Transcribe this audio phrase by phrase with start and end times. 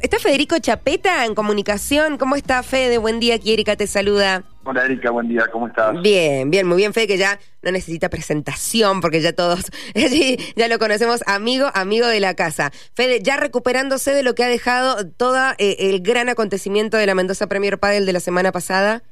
[0.00, 2.18] Está Federico Chapeta en comunicación.
[2.18, 2.98] ¿Cómo está, Fede?
[2.98, 4.44] Buen día, aquí Erika te saluda.
[4.62, 6.00] Hola Erika, buen día, ¿cómo estás?
[6.00, 9.72] Bien, bien, muy bien, Fede, que ya no necesita presentación porque ya todos
[10.54, 12.70] ya lo conocemos, amigo, amigo de la casa.
[12.94, 17.16] Fede, ya recuperándose de lo que ha dejado todo eh, el gran acontecimiento de la
[17.16, 19.02] Mendoza Premier Padel de la semana pasada.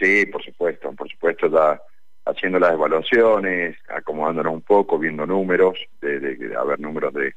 [0.00, 1.80] Sí, por supuesto, por supuesto, ya
[2.24, 7.34] haciendo las evaluaciones, acomodándonos un poco, viendo números, de, de, de haber números de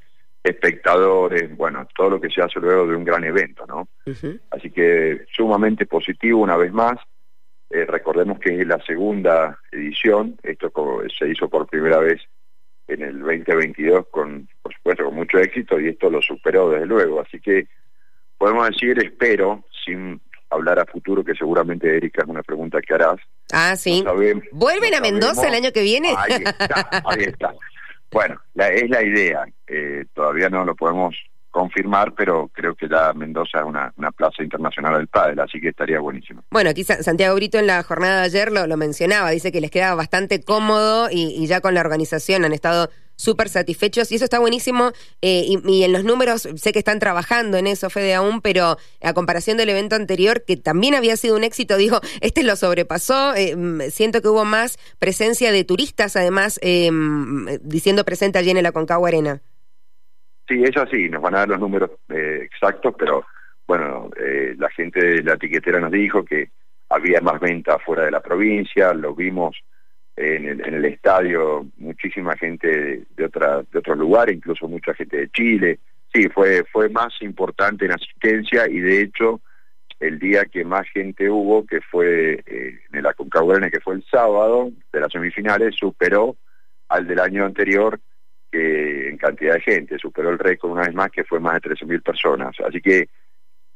[0.47, 3.87] espectadores, bueno, todo lo que se hace luego de un gran evento, ¿no?
[4.51, 6.97] Así que sumamente positivo una vez más.
[7.69, 10.71] Eh, recordemos que es la segunda edición, esto
[11.17, 12.21] se hizo por primera vez
[12.87, 17.19] en el 2022 con, por supuesto, con mucho éxito y esto lo superó desde luego.
[17.21, 17.67] Así que
[18.37, 23.17] podemos decir, espero, sin hablar a futuro, que seguramente Erika es una pregunta que harás.
[23.51, 24.03] Ah, sí.
[24.51, 26.15] ¿Vuelven a Mendoza el año que viene?
[26.17, 27.53] Ahí está, ahí está.
[28.11, 29.45] Bueno, la, es la idea.
[29.67, 31.15] Eh, todavía no lo podemos
[31.57, 35.99] confirmar, pero creo que ya Mendoza es una, plaza internacional del pádel, así que estaría
[35.99, 36.43] buenísimo.
[36.51, 39.71] Bueno, aquí Santiago Brito en la jornada de ayer lo, lo mencionaba, dice que les
[39.71, 44.39] queda bastante cómodo y, ya con la organización han estado súper satisfechos y eso está
[44.39, 48.77] buenísimo eh, y, en los números sé que están trabajando en eso, Fede, aún, pero
[49.03, 53.35] a comparación del evento anterior, que también había sido un éxito, dijo, este lo sobrepasó,
[53.35, 53.55] eh,
[53.89, 56.89] siento que hubo más presencia de turistas, además, eh,
[57.61, 59.41] diciendo presente allí en la Concagua Arena.
[60.47, 63.25] Sí, eso sí, nos van a dar los números eh, exactos, pero
[63.67, 64.09] bueno,
[64.57, 66.51] la gente de la etiquetera nos dijo que
[66.87, 69.57] había más venta fuera de la provincia, lo vimos
[70.17, 75.17] en el, en el estadio, muchísima gente de, otra, de otros lugares, incluso mucha gente
[75.17, 75.79] de Chile.
[76.13, 79.41] Sí, fue, fue más importante en asistencia y de hecho
[79.99, 84.05] el día que más gente hubo, que fue eh, en la Aconcagua, que fue el
[84.05, 86.35] sábado de las semifinales, superó
[86.89, 87.99] al del año anterior
[88.51, 91.69] que en cantidad de gente, superó el récord una vez más que fue más de
[91.69, 92.55] 13.000 personas.
[92.65, 93.09] Así que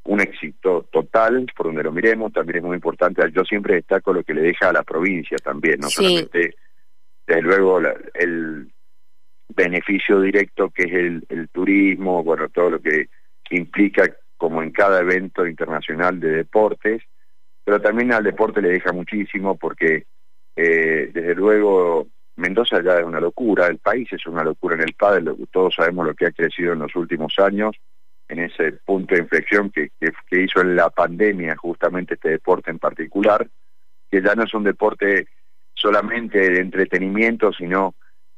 [0.03, 3.21] un éxito total, por donde lo miremos, también es muy importante.
[3.31, 6.55] Yo siempre destaco lo que le deja a la provincia también, no solamente,
[7.27, 7.79] desde luego,
[8.13, 8.71] el
[9.49, 13.09] beneficio directo que es el, el turismo, bueno, todo lo que
[13.51, 17.03] implica como en cada evento internacional de deportes,
[17.63, 20.05] pero también al deporte le deja muchísimo porque
[20.55, 22.07] eh, desde luego
[22.37, 26.07] Mendoza ya es una locura, el país es una locura en el pádel, todos sabemos
[26.07, 27.75] lo que ha crecido en los últimos años,
[28.31, 32.79] en ese punto de inflexión que, que, hizo en la pandemia justamente este deporte en
[32.79, 33.45] particular,
[34.09, 35.27] que ya no es un deporte
[35.73, 37.95] solamente de entretenimiento, sino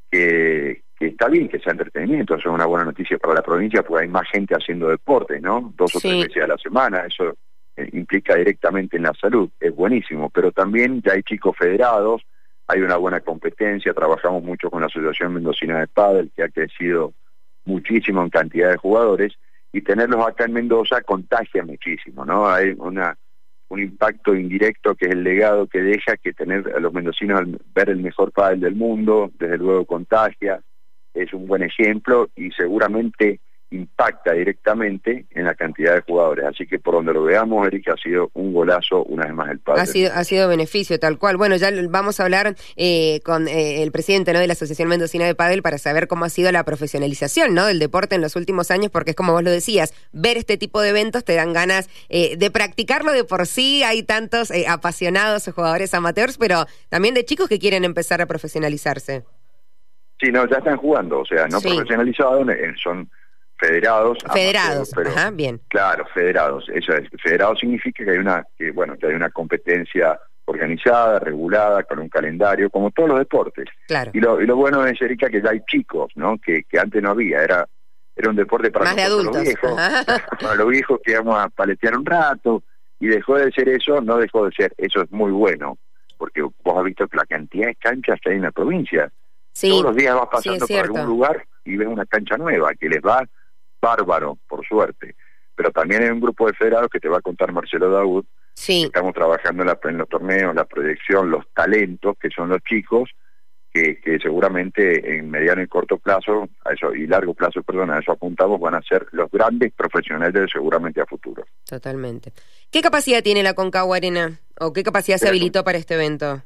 [0.10, 3.84] que, que está bien que sea entretenimiento, eso es una buena noticia para la provincia
[3.84, 5.72] porque hay más gente haciendo deporte, ¿no?
[5.78, 7.36] Dos o tres veces a la semana, eso
[7.76, 12.24] eh, implica directamente en la salud, es buenísimo, pero también ya hay chicos federados,
[12.66, 17.14] hay una buena competencia, trabajamos mucho con la Asociación Mendocina de Padel, que ha crecido
[17.66, 19.34] muchísimo en cantidad de jugadores,
[19.74, 22.48] y tenerlos acá en Mendoza contagia muchísimo, ¿no?
[22.48, 23.18] Hay una
[23.70, 27.42] un impacto indirecto que es el legado que deja que tener a los mendocinos
[27.74, 30.62] ver el mejor pádel del mundo, desde luego contagia,
[31.14, 33.40] es un buen ejemplo y seguramente
[33.74, 36.46] impacta directamente en la cantidad de jugadores.
[36.46, 39.60] Así que por donde lo veamos, Eric, ha sido un golazo una vez más el
[39.60, 39.82] padre.
[39.82, 41.38] Ha sido, ha sido beneficio, tal cual.
[41.38, 44.40] Bueno, ya vamos a hablar eh, con eh, el presidente ¿no?
[44.40, 47.66] de la Asociación Mendocina de Padel para saber cómo ha sido la profesionalización ¿no?
[47.66, 50.82] del deporte en los últimos años, porque es como vos lo decías, ver este tipo
[50.82, 53.84] de eventos te dan ganas eh, de practicarlo de por sí.
[53.84, 59.24] Hay tantos apasionados jugadores amateurs, pero también de chicos que quieren empezar a profesionalizarse.
[60.20, 62.48] Sí, no, ya están jugando, o sea, no profesionalizados,
[62.82, 63.10] son
[63.68, 64.18] federados.
[64.34, 65.62] Federados, ajá, bien.
[65.68, 66.66] Claro, federados.
[66.70, 67.10] Eso es.
[67.22, 72.10] Federado significa que hay una, que, bueno, que hay una competencia organizada, regulada, con un
[72.10, 73.66] calendario, como todos los deportes.
[73.88, 74.12] Claro.
[74.14, 76.38] Y lo, y lo bueno es, Erika, que ya hay chicos, ¿no?
[76.38, 77.68] Que, que antes no había, era
[78.16, 79.36] era un deporte para Más de adultos.
[79.36, 79.72] los viejos,
[80.42, 82.64] para los viejos que íbamos a paletear un rato,
[83.00, 85.78] y dejó de ser eso, no dejó de ser, eso es muy bueno,
[86.18, 89.12] porque vos has visto que la cantidad de canchas que hay en la provincia,
[89.52, 92.88] sí, todos los días vas pasando por algún lugar y ves una cancha nueva que
[92.88, 93.28] les va
[93.84, 95.16] bárbaro, por suerte.
[95.56, 98.26] Pero también hay un grupo de federados que te va a contar Marcelo Daud.
[98.56, 98.84] Sí.
[98.86, 103.10] Estamos trabajando en, la, en los torneos, la proyección, los talentos, que son los chicos,
[103.72, 108.00] que, que, seguramente en mediano y corto plazo, a eso y largo plazo, perdón, a
[108.00, 111.44] eso apuntamos, van a ser los grandes profesionales seguramente a futuro.
[111.68, 112.32] Totalmente.
[112.72, 114.40] ¿Qué capacidad tiene la Concagua Arena?
[114.60, 116.44] ¿O qué capacidad se habilitó para este evento?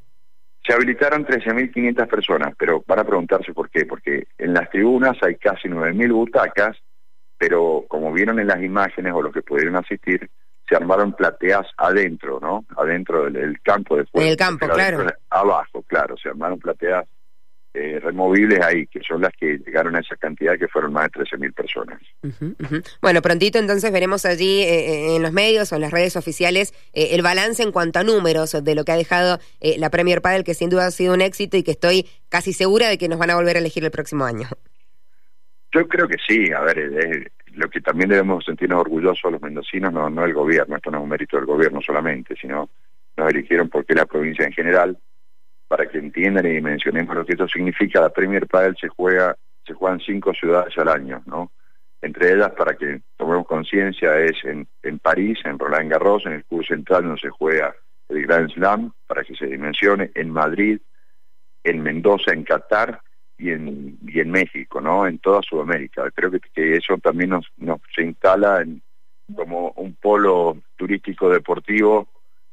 [0.66, 5.36] Se habilitaron 13.500 personas, pero van a preguntarse por qué, porque en las tribunas hay
[5.36, 6.76] casi 9.000 butacas
[7.38, 10.28] pero como vieron en las imágenes o los que pudieron asistir,
[10.68, 12.66] se armaron plateas adentro, ¿no?
[12.76, 15.06] Adentro del, campo de En el campo, claro.
[15.30, 17.06] abajo, claro, se armaron plateas
[17.72, 21.20] eh, removibles ahí, que son las que llegaron a esa cantidad, que fueron más de
[21.20, 22.00] 13.000 personas.
[23.00, 27.22] Bueno, prontito entonces veremos allí eh, en los medios o en las redes oficiales el
[27.22, 30.70] balance en cuanto a números de lo que ha dejado la Premier Padel, que sin
[30.70, 33.36] duda ha sido un éxito y que estoy casi segura de que nos van a
[33.36, 34.48] volver a elegir el próximo año.
[35.72, 40.08] Yo creo que sí, a ver, lo que también debemos sentirnos orgullosos los mendocinos, no,
[40.08, 42.70] no el gobierno, esto no es un mérito del gobierno solamente, sino
[43.16, 44.96] nos eligieron porque la provincia en general,
[45.66, 49.36] para que entiendan y dimensionemos lo que esto significa, la Premier Padel se juega,
[49.66, 51.50] se juegan cinco ciudades al año, ¿no?
[52.00, 56.44] Entre ellas, para que tomemos conciencia, es en, en París, en Roland Garros, en el
[56.44, 57.74] Club Central donde se juega
[58.08, 60.80] el Grand Slam, para que se dimensione, en Madrid,
[61.64, 63.00] en Mendoza, en Qatar
[63.38, 65.06] y en, y en México, ¿no?
[65.06, 66.10] En toda Sudamérica.
[66.10, 68.82] Creo que, que eso también nos, nos se instala en,
[69.34, 72.08] como un polo turístico deportivo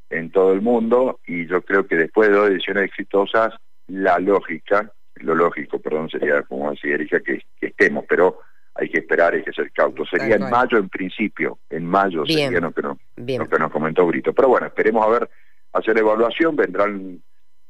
[0.10, 3.54] en todo el mundo y yo creo que después de dos ediciones exitosas,
[3.88, 8.40] la lógica, lo lógico, perdón, sería como decía Erika, que, estemos, pero
[8.76, 10.10] hay que esperar, hay que ser cautos.
[10.10, 14.06] Sería en mayo en principio, en mayo sería lo que, no, lo que nos comentó
[14.06, 14.34] Brito.
[14.34, 15.30] Pero bueno, esperemos a ver,
[15.74, 17.22] hacer evaluación, vendrán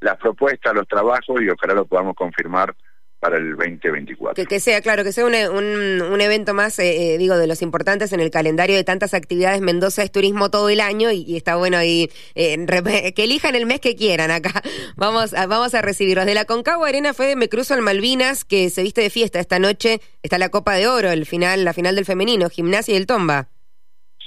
[0.01, 2.75] las propuestas, los trabajos y ojalá lo podamos confirmar
[3.25, 4.45] para el 2024.
[4.45, 8.13] Que, sea, claro, que sea un, un, evento más, eh, eh, digo, de los importantes
[8.13, 9.61] en el calendario de tantas actividades.
[9.61, 12.63] Mendoza es turismo todo el año y, está bueno ahí, eh,
[13.15, 14.61] que elijan el mes que quieran acá.
[14.95, 16.27] Vamos a, vamos a recibirlos.
[16.27, 19.39] De la Concagua Arena fue de Me Cruzo al Malvinas, que se viste de fiesta
[19.39, 20.01] esta noche.
[20.21, 23.49] Está la Copa de Oro, el final, la final del femenino, gimnasia y el tomba.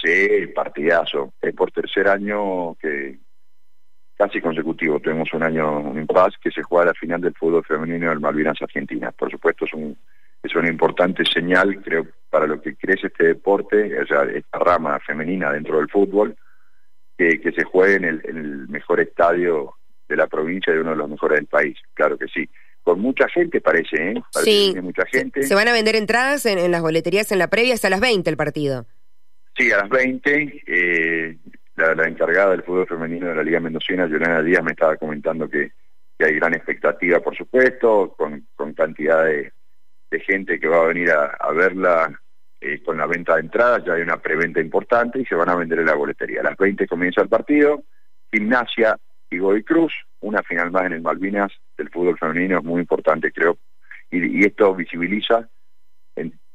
[0.02, 1.32] Sí, partidazo.
[1.40, 3.18] Es por tercer año que,
[4.18, 4.98] casi consecutivo.
[4.98, 8.60] Tuvimos un año, un impas que se juega la final del fútbol femenino del Malvinas
[8.60, 9.12] Argentina.
[9.12, 9.96] Por supuesto, es, un,
[10.42, 14.98] es una importante señal, creo, para lo que crece este deporte, o sea, esta rama
[14.98, 16.36] femenina dentro del fútbol,
[17.16, 19.74] que, que se juegue en el, en el mejor estadio
[20.08, 21.78] de la provincia y uno de los mejores del país.
[21.94, 22.48] Claro que sí
[22.82, 24.14] con mucha gente parece, ¿eh?
[24.32, 24.74] Parece sí.
[24.80, 25.42] mucha gente.
[25.42, 28.30] ¿Se van a vender entradas en, en, las boleterías en la previa hasta las 20
[28.30, 28.86] el partido?
[29.58, 30.62] Sí, a las 20.
[30.66, 31.36] Eh,
[31.78, 35.72] la, encargada del fútbol femenino de la Liga Mendocina, Yolanda Díaz, me estaba comentando que,
[36.20, 39.52] hay gran expectativa, por supuesto, con, cantidad de,
[40.20, 42.20] gente que va a venir a, verla
[42.60, 45.54] eh, con la venta de entradas, ya hay una preventa importante y se van a
[45.54, 46.40] vender en la boletería.
[46.40, 47.84] A las 20 comienza el partido,
[48.32, 48.98] gimnasia
[49.30, 53.30] y Goy Cruz, una final más en el Malvinas del fútbol femenino es muy importante,
[53.30, 53.58] creo,
[54.10, 55.48] y esto visibiliza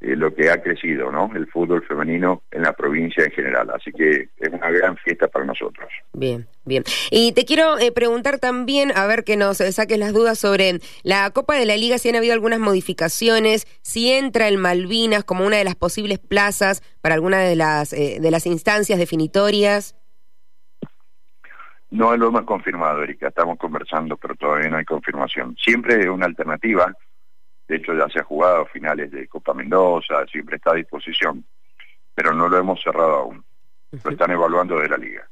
[0.04, 1.32] eh, lo que ha crecido, ¿no?
[1.34, 3.70] El fútbol femenino en la provincia en general.
[3.74, 5.90] Así que es una gran fiesta para nosotros.
[6.12, 6.84] Bien, bien.
[7.10, 11.32] Y te quiero eh, preguntar también, a ver que nos saques las dudas sobre la
[11.32, 15.56] Copa de la Liga, si han habido algunas modificaciones, si entra el Malvinas como una
[15.56, 19.96] de las posibles plazas para alguna de las, eh, de las instancias definitorias.
[21.92, 23.30] No lo hemos confirmado, Erika.
[23.30, 25.56] Estamos conversando, pero todavía no hay confirmación.
[25.64, 26.94] Siempre es una alternativa
[27.68, 31.44] de hecho ya se ha jugado finales de Copa Mendoza, siempre está a disposición,
[32.14, 33.44] pero no lo hemos cerrado aún.
[34.04, 35.30] Lo están evaluando de la liga.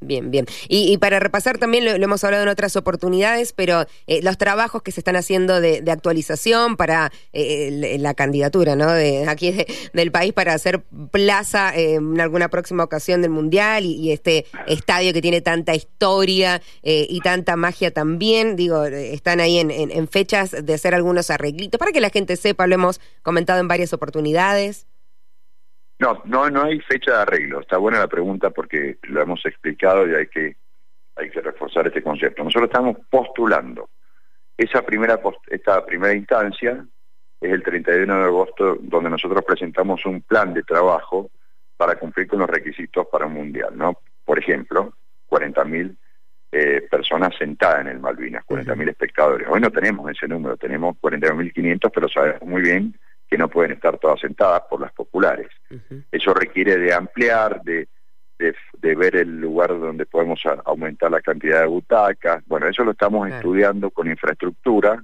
[0.00, 0.46] Bien, bien.
[0.68, 4.92] Y, para repasar también, lo, hemos hablado en otras oportunidades, pero eh, los trabajos que
[4.92, 8.92] se están haciendo de, actualización para eh, la candidatura ¿no?
[8.92, 9.54] de aquí
[9.94, 15.12] del país para hacer plaza eh, en alguna próxima ocasión del Mundial y, este estadio
[15.12, 20.74] que tiene tanta historia y tanta magia también, digo, están ahí en, en fechas de
[20.74, 24.86] hacer algunos arreglitos para que la gente sepa, lo hemos comentado en varias oportunidades.
[25.98, 27.60] No, no, no hay fecha de arreglo.
[27.60, 30.56] Está buena la pregunta porque lo hemos explicado y hay que,
[31.16, 32.44] hay que reforzar este concepto.
[32.44, 33.88] Nosotros estamos postulando.
[34.56, 36.84] Esa primera, esta primera instancia
[37.40, 41.30] es el 31 de agosto donde nosotros presentamos un plan de trabajo
[41.76, 43.98] para cumplir con los requisitos para un mundial, ¿no?
[44.24, 44.94] Por ejemplo,
[45.28, 45.96] 40.000
[46.52, 49.48] eh, personas sentadas en el Malvinas, 40.000 espectadores.
[49.50, 52.98] Hoy no tenemos ese número, tenemos 41.500, pero sabemos muy bien
[53.28, 55.48] que no pueden estar todas sentadas por las populares.
[56.10, 57.88] Eso requiere de ampliar, de,
[58.38, 62.44] de, ver el lugar donde podemos aumentar la cantidad de butacas.
[62.46, 65.02] Bueno, eso lo estamos estudiando con infraestructura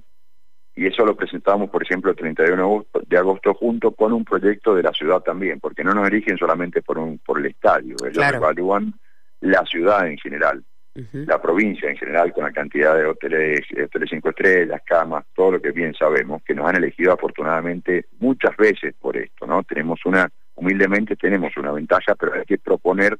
[0.75, 4.83] y eso lo presentamos, por ejemplo, el 31 de agosto junto con un proyecto de
[4.83, 8.93] la ciudad también, porque no nos eligen solamente por, un, por el estadio, ellos evalúan
[9.41, 10.63] la ciudad en general
[10.95, 15.61] la provincia en general, con la cantidad de hoteles, hoteles cinco estrellas, camas, todo lo
[15.61, 19.63] que bien sabemos, que nos han elegido afortunadamente muchas veces por esto, ¿no?
[19.63, 23.17] Tenemos una, humildemente tenemos una ventaja, pero hay que proponer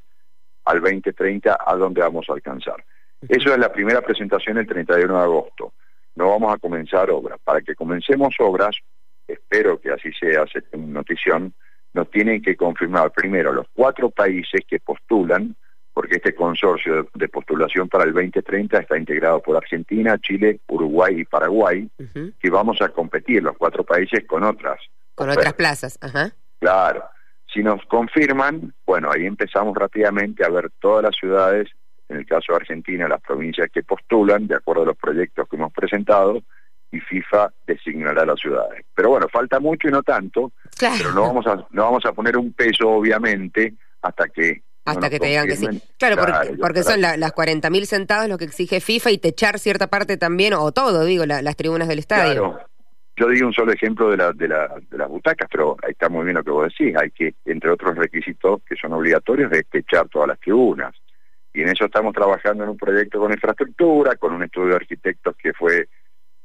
[0.64, 2.84] al 2030 a dónde vamos a alcanzar.
[3.28, 5.72] Eso es la primera presentación el 31 de agosto.
[6.14, 7.38] No vamos a comenzar obras.
[7.42, 8.76] Para que comencemos obras,
[9.26, 11.54] espero que así sea, se notición,
[11.92, 15.56] nos tienen que confirmar primero los cuatro países que postulan
[15.94, 21.24] porque este consorcio de, postulación para el 2030 está integrado por Argentina, Chile, Uruguay y
[21.24, 21.88] Paraguay,
[22.40, 24.80] que vamos a competir los cuatro países con otras.
[25.14, 26.32] Con otras plazas, ajá.
[26.58, 27.04] Claro.
[27.54, 31.70] Si nos confirman, bueno, ahí empezamos rápidamente a ver todas las ciudades,
[32.08, 35.56] en el caso de Argentina, las provincias que postulan, de acuerdo a los proyectos que
[35.56, 36.42] hemos presentado,
[36.90, 38.84] y FIFA designará las ciudades.
[38.94, 42.36] Pero bueno, falta mucho y no tanto, pero no vamos a no vamos a poner
[42.36, 45.66] un peso obviamente hasta que hasta que te digan que sí.
[45.98, 50.16] Claro, porque, porque son las 40.000 centavos lo que exige FIFA y techar cierta parte
[50.18, 52.50] también, o todo, digo, las tribunas del estadio.
[52.52, 52.73] Claro.
[53.16, 56.08] Yo di un solo ejemplo de, la, de, la, de las butacas, pero ahí está
[56.08, 56.96] muy bien lo que vos decís.
[56.96, 60.94] Hay que, entre otros requisitos que son obligatorios, es techar todas las tribunas.
[61.52, 65.36] Y en eso estamos trabajando en un proyecto con infraestructura, con un estudio de arquitectos
[65.36, 65.88] que fue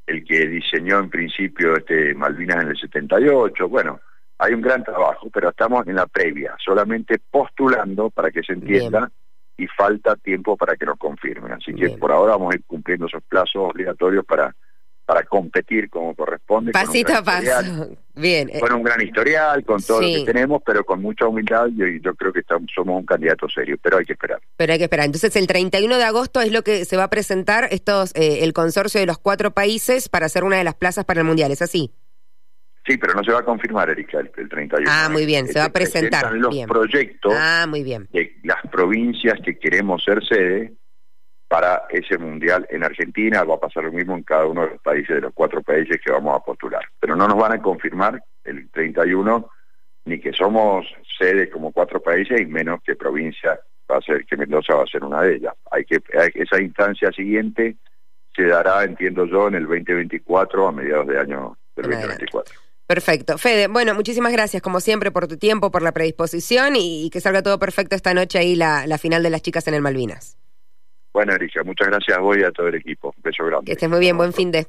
[0.05, 3.67] el que diseñó en principio este Malvinas en el 78.
[3.67, 3.99] Bueno,
[4.38, 9.11] hay un gran trabajo, pero estamos en la previa, solamente postulando para que se entienda
[9.57, 11.51] y falta tiempo para que nos confirmen.
[11.51, 14.55] Así que por ahora vamos a ir cumpliendo esos plazos obligatorios para
[15.10, 16.72] para competir como corresponde.
[16.72, 17.89] Pasito a paso.
[18.13, 18.48] Bien.
[18.54, 18.60] Eh.
[18.60, 22.13] Con un gran historial, con todo lo que tenemos, pero con mucha humildad y yo
[22.13, 24.39] creo que estamos, somos un candidato serio, pero hay que esperar.
[24.56, 25.08] Pero hay que esperar.
[25.08, 28.54] Entonces el 31 de agosto es lo que se va a presentar estos eh, el
[28.54, 31.63] consorcio de los cuatro países para hacer una de las plazas para el Mundial, ¿es
[31.63, 31.92] así?
[32.86, 34.88] Sí, pero no se va a confirmar, Erika, el, 31.
[34.88, 36.34] Ah, muy bien, se va a este, presentar.
[36.34, 38.08] los proyectos ah, muy bien.
[38.12, 40.74] de las provincias que queremos ser sede
[41.50, 43.44] para ese mundial en Argentina.
[43.44, 45.98] Va a pasar lo mismo en cada uno de los países, de los cuatro países
[46.03, 46.86] que vamos a postular.
[47.00, 49.50] Pero no nos van a confirmar el 31
[50.06, 50.86] ni que somos
[51.18, 53.60] sede como cuatro países y menos que provincia
[53.91, 55.53] va a ser que Mendoza va a ser una de ellas.
[55.72, 56.00] Hay que
[56.36, 57.77] esa instancia siguiente
[58.36, 62.56] se dará, entiendo yo, en el 2024 a mediados de año del 2024.
[62.86, 63.38] Perfecto.
[63.38, 67.41] Fede, bueno, muchísimas gracias como siempre por tu tiempo, por la predisposición y, que salga
[67.41, 70.38] todo perfecto esta noche ahí la, la final de las chicas en el Malvinas.
[71.13, 73.13] Bueno, Erika, muchas gracias a vos y a todo el equipo.
[73.16, 73.66] Un beso grande.
[73.66, 74.68] Que estés muy bien, buen fin de.